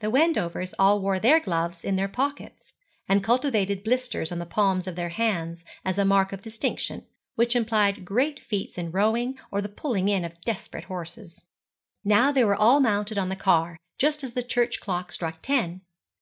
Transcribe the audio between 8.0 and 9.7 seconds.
great feats in rowing, or the